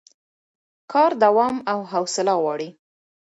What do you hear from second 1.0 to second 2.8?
دوام او حوصله غواړي